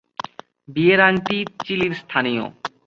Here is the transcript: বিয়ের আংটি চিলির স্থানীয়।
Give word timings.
বিয়ের 0.67 0.99
আংটি 0.99 1.37
চিলির 1.63 1.93
স্থানীয়। 2.01 2.43